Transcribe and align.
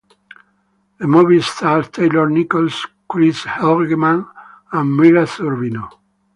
The 0.97 1.05
movie 1.05 1.41
stars 1.43 1.89
Taylor 1.89 2.27
Nichols, 2.27 2.87
Chris 3.07 3.41
Eigeman 3.43 4.27
and 4.71 4.97
Mira 4.97 5.27
Sorvino. 5.27 5.89